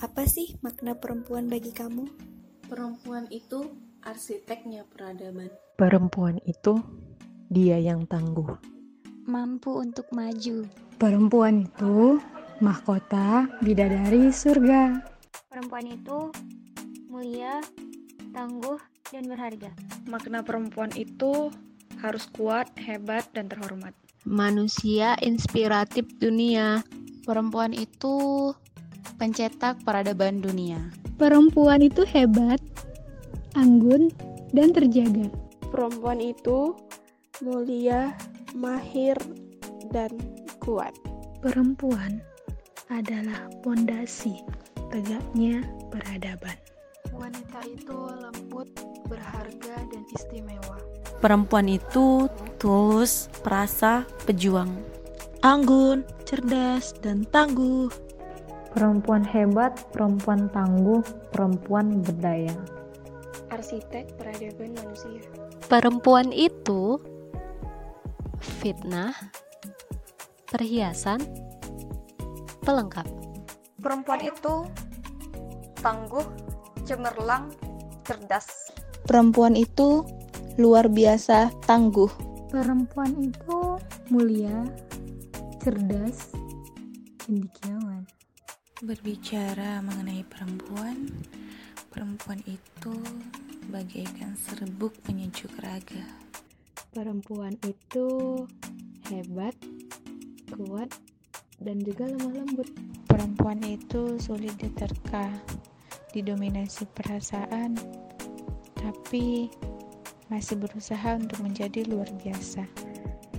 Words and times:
Apa 0.00 0.24
sih 0.24 0.56
makna 0.64 0.96
perempuan 0.96 1.52
bagi 1.52 1.76
kamu? 1.76 2.08
Perempuan 2.72 3.28
itu 3.28 3.68
arsiteknya 4.00 4.88
peradaban. 4.88 5.52
Perempuan 5.76 6.40
itu 6.48 6.80
dia 7.52 7.76
yang 7.76 8.08
tangguh. 8.08 8.48
Mampu 9.28 9.76
untuk 9.76 10.08
maju. 10.16 10.64
Perempuan 10.96 11.68
itu 11.68 12.16
mahkota 12.64 13.44
bidadari 13.60 14.32
surga. 14.32 15.04
Perempuan 15.52 15.84
itu 15.92 16.32
mulia, 17.12 17.60
tangguh, 18.32 18.80
dan 19.12 19.28
berharga. 19.28 19.68
Makna 20.08 20.40
perempuan 20.40 20.96
itu 20.96 21.52
harus 22.00 22.24
kuat, 22.32 22.72
hebat, 22.80 23.28
dan 23.36 23.52
terhormat. 23.52 23.92
Manusia 24.24 25.12
inspiratif 25.20 26.08
dunia. 26.16 26.80
Perempuan 27.28 27.76
itu 27.76 28.48
pencetak 29.16 29.80
peradaban 29.84 30.40
dunia. 30.40 30.78
Perempuan 31.20 31.84
itu 31.84 32.04
hebat, 32.08 32.58
anggun, 33.54 34.08
dan 34.56 34.72
terjaga. 34.72 35.28
Perempuan 35.70 36.18
itu 36.18 36.74
mulia, 37.44 38.16
mahir, 38.56 39.16
dan 39.94 40.10
kuat. 40.62 40.94
Perempuan 41.40 42.20
adalah 42.90 43.46
pondasi 43.62 44.42
tegaknya 44.90 45.62
peradaban. 45.88 46.58
Wanita 47.14 47.60
itu 47.68 47.98
lembut, 48.18 48.68
berharga, 49.06 49.76
dan 49.88 50.02
istimewa. 50.14 50.78
Perempuan 51.20 51.68
itu 51.68 52.26
tulus, 52.56 53.28
perasa, 53.44 54.08
pejuang. 54.24 54.72
Anggun, 55.44 56.04
cerdas, 56.24 56.96
dan 57.00 57.24
tangguh. 57.28 57.88
Perempuan 58.70 59.26
hebat, 59.26 59.74
perempuan 59.90 60.46
tangguh, 60.54 61.02
perempuan 61.34 62.06
berdaya. 62.06 62.54
Arsitek 63.50 64.14
peradaban 64.14 64.78
manusia. 64.78 65.26
Perempuan 65.66 66.30
itu 66.30 67.02
fitnah, 68.38 69.10
perhiasan, 70.48 71.18
pelengkap. 72.62 73.06
Perempuan 73.80 74.20
itu 74.22 74.54
tangguh, 75.80 76.26
cemerlang, 76.84 77.50
cerdas. 78.04 78.70
Perempuan 79.08 79.56
itu 79.56 80.04
luar 80.60 80.92
biasa 80.92 81.48
tangguh. 81.64 82.12
Perempuan 82.52 83.16
itu 83.16 83.80
mulia, 84.12 84.68
cerdas, 85.64 86.34
cendekiawan. 87.24 87.79
Berbicara 88.80 89.84
mengenai 89.84 90.24
perempuan, 90.24 91.04
perempuan 91.92 92.40
itu 92.48 92.96
bagaikan 93.68 94.32
serbuk 94.40 94.96
penyejuk 95.04 95.52
raga. 95.60 96.00
Perempuan 96.88 97.60
itu 97.68 98.08
hebat, 99.12 99.52
kuat, 100.48 100.88
dan 101.60 101.76
juga 101.84 102.08
lemah 102.08 102.40
lembut. 102.40 102.72
Perempuan 103.04 103.60
itu 103.68 104.16
sulit 104.16 104.56
diterka, 104.56 105.28
didominasi 106.16 106.88
perasaan, 106.96 107.76
tapi 108.80 109.52
masih 110.32 110.56
berusaha 110.56 111.20
untuk 111.20 111.44
menjadi 111.44 111.84
luar 111.84 112.08
biasa. 112.16 112.64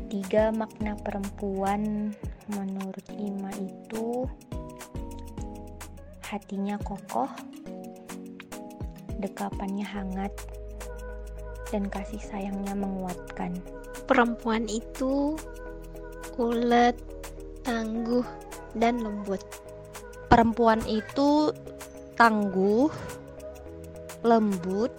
Tiga 0.05 0.53
makna 0.53 0.93
perempuan 1.01 2.13
menurut 2.53 3.09
Ima 3.17 3.49
itu 3.57 4.29
hatinya 6.31 6.79
kokoh, 6.79 7.27
dekapannya 9.19 9.83
hangat, 9.83 10.31
dan 11.75 11.91
kasih 11.91 12.23
sayangnya 12.23 12.71
menguatkan. 12.71 13.59
Perempuan 14.07 14.63
itu 14.71 15.35
ulet, 16.39 16.95
tangguh, 17.67 18.23
dan 18.79 19.03
lembut. 19.03 19.43
Perempuan 20.31 20.79
itu 20.87 21.51
tangguh, 22.15 22.87
lembut, 24.23 24.95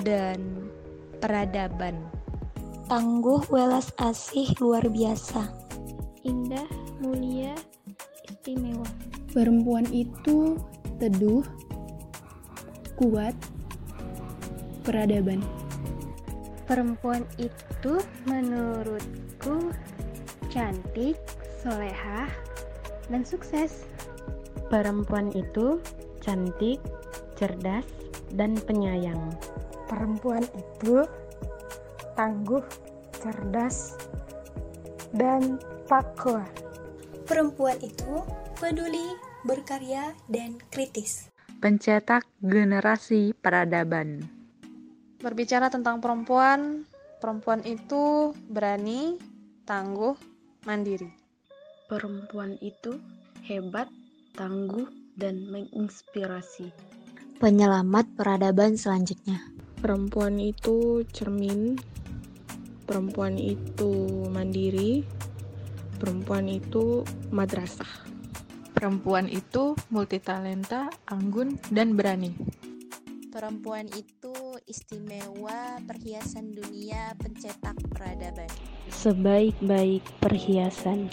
dan 0.00 0.72
peradaban. 1.20 2.00
Tangguh, 2.88 3.44
welas 3.52 3.92
asih, 4.00 4.48
luar 4.64 4.88
biasa. 4.88 5.44
Indah, 6.24 6.68
mulia, 7.04 7.52
istimewa. 8.24 8.88
Perempuan 9.34 9.82
itu 9.90 10.54
teduh, 11.02 11.42
kuat, 12.94 13.34
peradaban. 14.86 15.42
Perempuan 16.70 17.26
itu 17.34 17.98
menurutku 18.30 19.74
cantik, 20.54 21.18
solehah, 21.58 22.30
dan 23.10 23.26
sukses. 23.26 23.90
Perempuan 24.70 25.34
itu 25.34 25.82
cantik, 26.22 26.78
cerdas, 27.34 27.82
dan 28.38 28.54
penyayang. 28.54 29.34
Perempuan 29.90 30.46
itu 30.54 31.02
tangguh, 32.14 32.62
cerdas, 33.18 33.98
dan 35.10 35.58
takwa. 35.90 36.46
Perempuan 37.26 37.76
itu 37.82 38.22
peduli, 38.56 39.18
berkarya, 39.44 40.16
dan 40.26 40.56
kritis. 40.72 41.28
Pencetak 41.60 42.24
generasi 42.40 43.36
peradaban. 43.36 44.24
Berbicara 45.20 45.72
tentang 45.72 46.00
perempuan, 46.04 46.84
perempuan 47.20 47.64
itu 47.64 48.32
berani, 48.48 49.16
tangguh, 49.64 50.16
mandiri. 50.68 51.08
Perempuan 51.88 52.60
itu 52.60 53.00
hebat, 53.44 53.88
tangguh, 54.36 54.88
dan 55.16 55.48
menginspirasi. 55.48 56.68
Penyelamat 57.40 58.08
peradaban 58.16 58.76
selanjutnya. 58.76 59.40
Perempuan 59.80 60.40
itu 60.40 61.04
cermin, 61.12 61.76
perempuan 62.84 63.36
itu 63.36 64.08
mandiri, 64.32 65.04
perempuan 66.00 66.48
itu 66.48 67.04
madrasah. 67.32 68.13
Perempuan 68.74 69.30
itu 69.30 69.78
multitalenta, 69.94 70.90
anggun, 71.06 71.56
dan 71.70 71.94
berani. 71.94 72.34
Perempuan 73.30 73.86
itu 73.94 74.34
istimewa, 74.66 75.78
perhiasan 75.86 76.50
dunia, 76.54 77.14
pencetak 77.18 77.78
peradaban. 77.94 78.50
Sebaik-baik 78.90 80.02
perhiasan. 80.18 81.06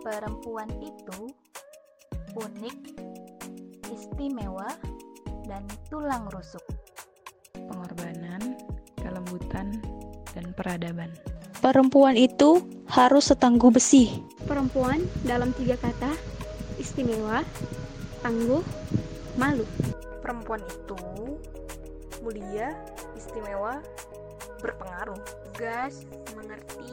Perempuan 0.00 0.72
itu 0.80 1.28
unik, 2.36 2.76
istimewa, 3.92 4.72
dan 5.44 5.64
tulang 5.92 6.32
rusuk. 6.32 6.64
Pengorbanan, 7.56 8.56
kelembutan, 8.96 9.80
dan 10.32 10.56
peradaban. 10.56 11.12
Perempuan 11.60 12.16
itu 12.16 12.64
harus 12.88 13.28
setangguh 13.28 13.68
besi. 13.68 14.08
Perempuan 14.48 15.04
dalam 15.28 15.52
tiga 15.52 15.76
kata, 15.76 16.39
istimewa, 16.80 17.44
tangguh, 18.24 18.64
malu. 19.36 19.68
Perempuan 20.24 20.64
itu 20.64 20.96
mulia, 22.24 22.72
istimewa, 23.12 23.84
berpengaruh, 24.64 25.20
gas, 25.60 26.08
mengerti, 26.32 26.88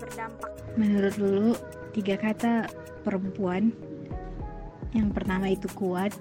berdampak. 0.00 0.52
Menurut 0.80 1.14
dulu 1.20 1.48
tiga 1.92 2.16
kata 2.16 2.68
perempuan. 3.04 3.72
Yang 4.96 5.08
pertama 5.12 5.52
itu 5.52 5.68
kuat, 5.76 6.16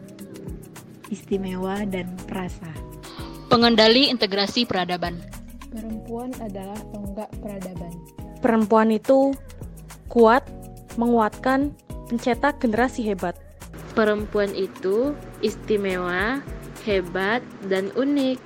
istimewa, 1.07 1.87
dan 1.87 2.11
perasa. 2.27 2.67
Pengendali 3.47 4.11
integrasi 4.11 4.67
peradaban. 4.67 5.23
Perempuan 5.71 6.35
adalah 6.43 6.75
tonggak 6.91 7.31
peradaban. 7.39 7.93
Perempuan 8.43 8.91
itu 8.91 9.31
kuat, 10.11 10.43
menguatkan, 10.99 11.71
pencetak 12.07 12.61
generasi 12.61 13.01
hebat. 13.05 13.37
Perempuan 13.95 14.51
itu 14.53 15.15
istimewa, 15.39 16.43
hebat, 16.83 17.41
dan 17.65 17.89
unik. 17.95 18.37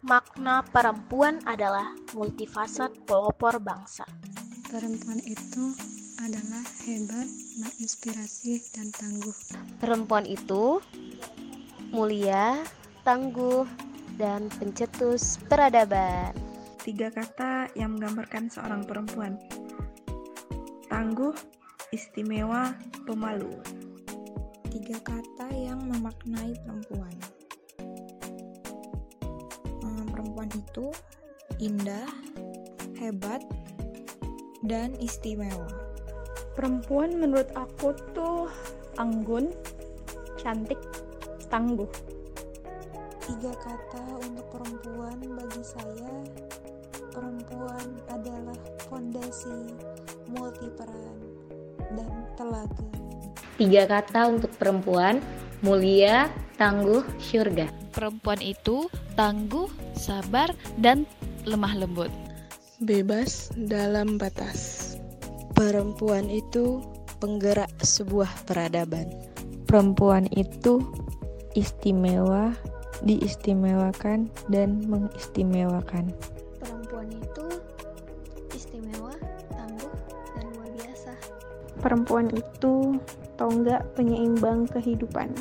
Makna 0.00 0.64
perempuan 0.64 1.44
adalah 1.44 1.92
multifasat 2.16 3.04
pelopor 3.04 3.60
bangsa. 3.60 4.06
Perempuan 4.70 5.20
itu 5.26 5.74
adalah 6.22 6.64
hebat, 6.86 7.28
menginspirasi, 7.60 8.62
dan 8.72 8.88
tangguh. 8.94 9.34
Perempuan 9.82 10.24
itu 10.24 10.78
mulia, 11.90 12.62
tangguh, 13.02 13.66
dan 14.16 14.46
pencetus 14.56 15.36
peradaban. 15.48 16.32
Tiga 16.80 17.12
kata 17.12 17.68
yang 17.76 17.98
menggambarkan 17.98 18.48
seorang 18.48 18.86
perempuan. 18.88 19.36
Tangguh, 20.88 21.36
istimewa, 21.90 22.70
pemalu. 23.02 23.50
tiga 24.70 25.02
kata 25.02 25.50
yang 25.50 25.82
memaknai 25.90 26.54
perempuan. 26.62 27.14
Hmm, 29.82 30.06
perempuan 30.14 30.46
itu 30.54 30.94
indah, 31.58 32.06
hebat, 32.94 33.42
dan 34.62 34.94
istimewa. 35.02 35.66
Perempuan 36.54 37.18
menurut 37.18 37.50
aku 37.58 37.90
tuh 38.14 38.46
anggun, 38.94 39.50
cantik, 40.38 40.78
tangguh. 41.50 41.90
Tiga 43.26 43.50
kata 43.58 44.02
untuk 44.22 44.46
perempuan 44.54 45.18
bagi 45.26 45.62
saya, 45.66 46.22
perempuan 47.10 47.98
adalah 48.14 48.58
fondasi 48.86 49.74
multiperan 50.30 51.29
dan 51.94 52.08
telaga. 52.38 52.84
Tiga 53.60 53.84
kata 53.84 54.32
untuk 54.32 54.52
perempuan, 54.56 55.20
mulia, 55.60 56.32
tangguh, 56.56 57.04
syurga. 57.20 57.68
Perempuan 57.92 58.40
itu 58.40 58.88
tangguh, 59.16 59.68
sabar, 59.92 60.48
dan 60.80 61.04
lemah 61.44 61.76
lembut. 61.76 62.08
Bebas 62.80 63.52
dalam 63.56 64.16
batas. 64.16 64.96
Perempuan 65.52 66.32
itu 66.32 66.80
penggerak 67.20 67.68
sebuah 67.84 68.32
peradaban. 68.48 69.12
Perempuan 69.68 70.24
itu 70.32 70.80
istimewa, 71.52 72.56
diistimewakan, 73.04 74.32
dan 74.48 74.80
mengistimewakan. 74.88 76.08
Perempuan 81.80 82.28
itu 82.36 83.00
tonggak 83.40 83.96
penyeimbang 83.96 84.68
kehidupan. 84.68 85.32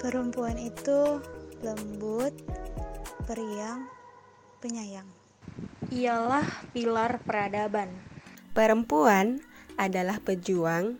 Perempuan 0.00 0.56
itu 0.56 1.20
lembut, 1.60 2.32
periang, 3.28 3.84
penyayang. 4.64 5.04
Ialah 5.92 6.48
pilar 6.72 7.20
peradaban. 7.20 7.92
Perempuan 8.56 9.44
adalah 9.76 10.16
pejuang 10.24 10.96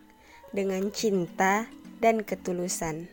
dengan 0.53 0.93
cinta 0.93 1.65
dan 1.97 2.21
ketulusan. 2.21 3.09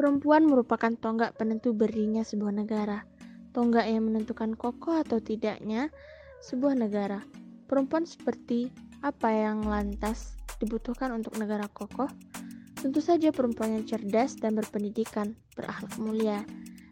Perempuan 0.00 0.48
merupakan 0.48 0.96
tonggak 0.96 1.36
penentu 1.36 1.76
berdirinya 1.76 2.24
sebuah 2.24 2.56
negara. 2.56 3.04
Tonggak 3.52 3.84
yang 3.84 4.08
menentukan 4.08 4.56
kokoh 4.56 4.96
atau 4.96 5.20
tidaknya 5.20 5.92
sebuah 6.40 6.72
negara. 6.72 7.20
Perempuan 7.68 8.08
seperti 8.08 8.72
apa 9.04 9.28
yang 9.28 9.68
lantas 9.68 10.37
dibutuhkan 10.58 11.14
untuk 11.14 11.38
negara 11.38 11.66
kokoh? 11.70 12.10
Tentu 12.78 13.02
saja 13.02 13.34
perempuan 13.34 13.74
yang 13.74 13.84
cerdas 13.86 14.38
dan 14.38 14.54
berpendidikan, 14.54 15.34
berakhlak 15.58 15.98
mulia. 15.98 16.46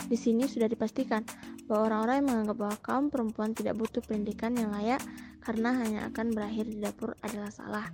Di 0.07 0.19
sini 0.19 0.47
sudah 0.51 0.67
dipastikan 0.67 1.23
bahwa 1.71 1.91
orang-orang 1.91 2.15
yang 2.23 2.29
menganggap 2.31 2.57
bahwa 2.59 2.77
kaum 2.83 3.07
perempuan 3.11 3.51
tidak 3.55 3.75
butuh 3.79 4.03
pendidikan 4.03 4.55
yang 4.55 4.75
layak 4.75 5.03
karena 5.43 5.75
hanya 5.79 6.01
akan 6.11 6.35
berakhir 6.35 6.67
di 6.67 6.79
dapur 6.83 7.15
adalah 7.23 7.51
salah. 7.55 7.87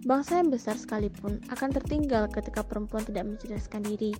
Bangsa 0.00 0.40
yang 0.40 0.48
besar 0.48 0.80
sekalipun 0.80 1.44
akan 1.52 1.70
tertinggal 1.76 2.24
ketika 2.32 2.64
perempuan 2.64 3.04
tidak 3.04 3.28
mencerdaskan 3.28 3.84
diri. 3.84 4.16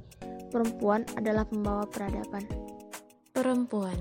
Perempuan 0.53 1.09
adalah 1.17 1.49
pembawa 1.49 1.89
peradaban. 1.89 2.45
Perempuan 3.33 3.97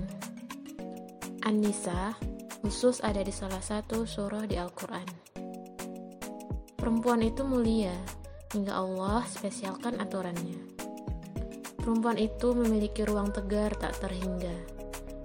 An-Nisa 1.40 2.12
khusus 2.60 3.00
ada 3.00 3.24
di 3.24 3.32
salah 3.32 3.64
satu 3.64 4.04
surah 4.04 4.44
di 4.44 4.60
Al-Quran. 4.60 5.39
Perempuan 6.80 7.20
itu 7.20 7.44
mulia, 7.44 7.92
hingga 8.56 8.72
Allah 8.72 9.20
spesialkan 9.28 10.00
aturannya. 10.00 10.56
Perempuan 11.76 12.16
itu 12.16 12.56
memiliki 12.56 13.04
ruang 13.04 13.28
tegar 13.36 13.76
tak 13.76 14.00
terhingga, 14.00 14.56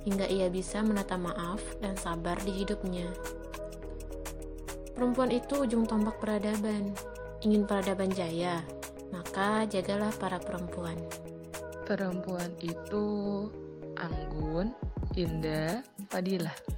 hingga 0.04 0.28
ia 0.28 0.52
bisa 0.52 0.84
menata 0.84 1.16
maaf 1.16 1.64
dan 1.80 1.96
sabar 1.96 2.36
di 2.44 2.52
hidupnya. 2.60 3.08
Perempuan 5.00 5.32
itu 5.32 5.64
ujung 5.64 5.88
tombak 5.88 6.20
peradaban. 6.20 6.92
Ingin 7.40 7.64
peradaban 7.64 8.12
jaya, 8.12 8.60
maka 9.16 9.64
jagalah 9.72 10.12
para 10.20 10.44
perempuan. 10.44 11.00
Perempuan 11.88 12.52
itu 12.60 13.06
anggun, 13.96 14.76
indah, 15.16 15.80
fadilah. 16.12 16.75